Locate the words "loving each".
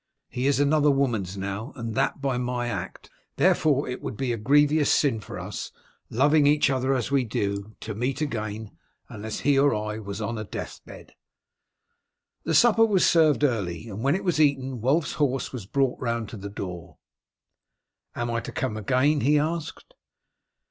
6.09-6.71